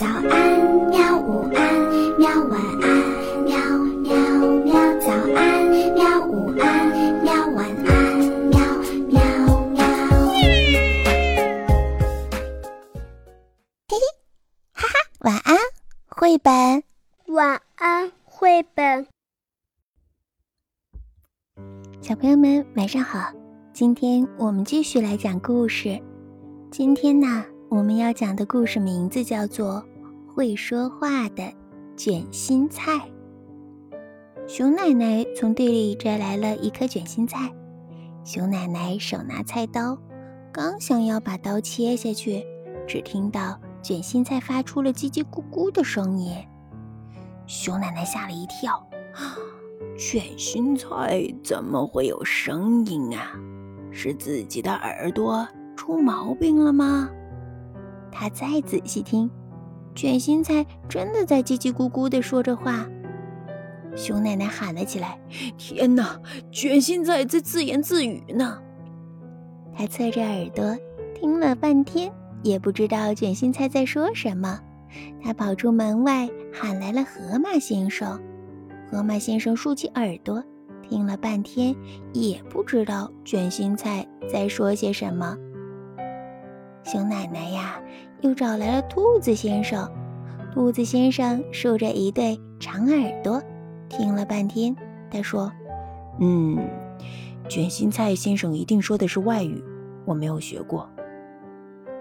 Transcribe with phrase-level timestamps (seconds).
[0.00, 0.24] 早安，
[0.88, 1.18] 喵！
[1.18, 2.26] 午安，喵！
[2.44, 2.88] 晚安，
[3.44, 3.52] 喵
[4.00, 4.16] 喵
[4.64, 4.72] 喵！
[4.98, 6.26] 早安，喵！
[6.26, 6.88] 午安，
[7.22, 7.34] 喵！
[7.48, 8.18] 晚安，
[8.48, 8.58] 喵
[9.10, 9.20] 喵
[9.72, 9.84] 喵！
[13.88, 14.00] 嘿嘿，
[14.72, 15.54] 哈哈，晚安，
[16.08, 16.82] 绘本。
[17.26, 19.06] 晚安，绘本。
[22.00, 23.30] 小朋友们，晚上好！
[23.74, 26.00] 今天我们继续来讲故事。
[26.70, 27.44] 今天呢？
[27.68, 29.74] 我们要讲的故事名字叫做
[30.34, 31.52] 《会说话的
[31.96, 32.92] 卷心菜》。
[34.46, 37.52] 熊奶奶从地里摘来了一颗卷心菜，
[38.24, 39.98] 熊奶奶手拿菜刀，
[40.52, 42.44] 刚想要把刀切下去，
[42.86, 46.36] 只听到卷心菜发出了叽叽咕咕的声音。
[47.46, 48.84] 熊奶奶吓了一跳
[49.98, 53.32] ：“卷心菜怎么会有声音啊？
[53.92, 57.08] 是自己的耳朵出毛病了吗？”
[58.10, 59.30] 她再仔细听，
[59.94, 62.86] 卷心菜真的在叽叽咕咕地说着话。
[63.96, 65.18] 熊奶奶喊了起来
[65.58, 66.18] ：“天哪，
[66.52, 68.58] 卷心菜在自言自语呢！”
[69.76, 70.76] 他侧着耳朵
[71.14, 74.60] 听了半天，也不知道卷心菜在说什么。
[75.22, 78.20] 他跑出门外，喊来了河马先生。
[78.90, 80.42] 河马先生竖起耳朵
[80.88, 81.74] 听了半天，
[82.12, 85.36] 也不知道卷心菜在说些什么。
[86.90, 87.80] 熊奶奶呀，
[88.20, 89.88] 又找来了兔子先生。
[90.52, 93.40] 兔子先生竖着一对长耳朵，
[93.88, 94.74] 听了半天，
[95.08, 95.52] 他说
[96.18, 96.58] ：“嗯，
[97.48, 99.62] 卷心菜先生一定说的是外语，
[100.04, 100.90] 我没有学过。”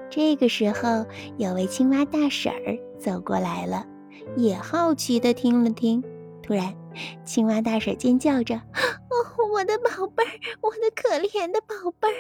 [0.10, 1.06] 这个时候，
[1.38, 3.86] 有位青蛙大婶儿走过来了，
[4.38, 6.04] 也好奇地听了听。
[6.42, 6.74] 突然，
[7.24, 8.56] 青蛙大婶尖叫着
[9.06, 12.18] ：“哦，我的宝贝儿，我的可怜的宝贝儿！”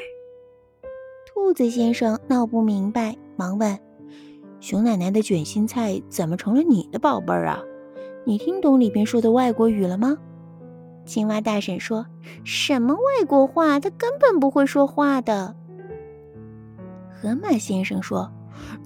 [1.33, 3.77] 兔子先生闹不明白，忙问
[4.59, 7.61] ：“熊奶奶的卷心菜怎么成了你的宝贝儿啊？
[8.25, 10.17] 你听懂里边说的外国语了吗？”
[11.05, 12.05] 青蛙大婶说
[12.44, 13.79] ：“什么外国话？
[13.79, 15.56] 他根本不会说话的。”
[17.22, 18.31] 河马先生说：“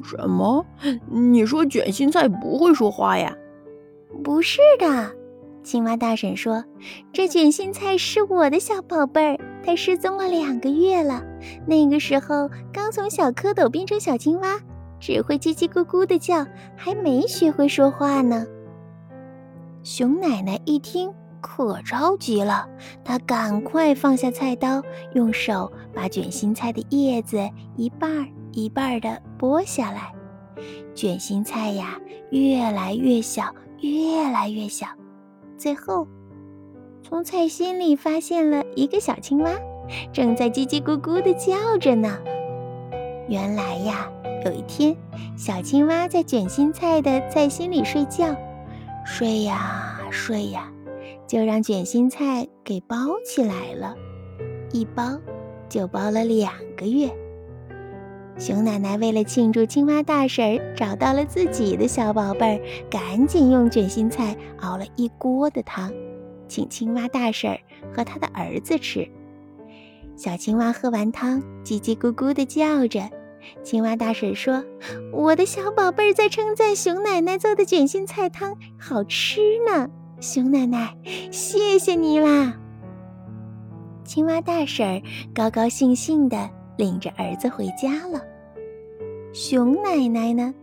[0.04, 0.66] 什么？
[1.10, 3.36] 你说卷心菜不会说话呀
[4.24, 5.12] ？”“不是的。”
[5.64, 6.64] 青蛙大婶说
[7.14, 11.24] ：“这卷心菜是我的小宝贝儿。”它失踪了两个月了，
[11.66, 14.60] 那个时候刚从小蝌蚪变成小青蛙，
[15.00, 18.46] 只会叽叽咕咕的叫，还没学会说话呢。
[19.82, 22.68] 熊奶奶一听可着急了，
[23.06, 24.82] 她赶快放下菜刀，
[25.14, 30.14] 用手把卷心菜的叶子一半一半的剥下来。
[30.94, 31.98] 卷心菜呀，
[32.32, 34.88] 越来越小，越来越小，
[35.58, 36.06] 最后。
[37.04, 39.52] 从菜心里发现了一个小青蛙，
[40.14, 42.18] 正在叽叽咕咕地叫着呢。
[43.28, 44.10] 原来呀，
[44.46, 44.96] 有一天，
[45.38, 48.34] 小青蛙在卷心菜的菜心里睡觉，
[49.06, 50.72] 睡呀睡呀，
[51.28, 53.94] 就让卷心菜给包起来了。
[54.72, 55.20] 一包
[55.68, 57.12] 就包了两个月。
[58.40, 65.92] 熊奶奶为了庆祝青蛙大婶找到了自己的小宝贝儿，赶紧用卷心菜熬了一锅的汤。
[66.54, 67.60] 请青蛙大婶儿
[67.92, 69.10] 和他的儿子吃。
[70.16, 73.10] 小青蛙喝完汤，叽叽咕咕地叫着。
[73.64, 74.64] 青蛙大婶说
[75.12, 79.90] ：“我的小宝贝儿在称赞熊奶奶做的卷心菜汤好吃呢。”
[80.22, 80.96] 熊奶奶，
[81.32, 82.54] 谢谢你啦！
[84.06, 85.02] 青蛙大婶儿
[85.34, 88.22] 高高兴兴地领着儿子回家了。
[89.34, 90.54] 熊奶奶呢？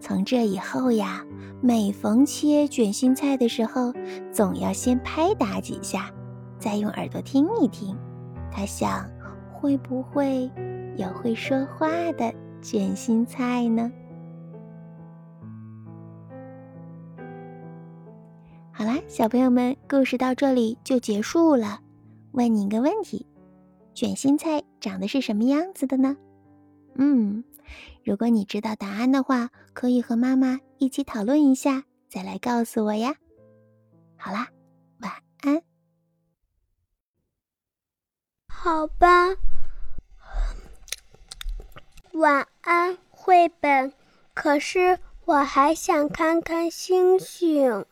[0.00, 1.24] 从这以后呀，
[1.60, 3.92] 每逢切卷心菜的时候，
[4.32, 6.10] 总要先拍打几下，
[6.58, 7.96] 再用耳朵听一听。
[8.50, 9.08] 他想，
[9.52, 10.50] 会不会
[10.96, 13.92] 有会说话的卷心菜呢？
[18.72, 21.78] 好啦，小朋友们，故事到这里就结束了。
[22.32, 23.26] 问你一个问题：
[23.92, 26.16] 卷心菜长得是什么样子的呢？
[26.94, 27.44] 嗯。
[28.04, 33.14] 如果你知道答案的话，可以和妈妈一起讨论一下，再来告诉我呀。
[34.16, 34.48] 好啦，
[35.00, 35.62] 晚安。
[38.48, 39.36] 好吧，
[42.12, 43.92] 晚安，绘本。
[44.34, 47.84] 可是我还想看看星星。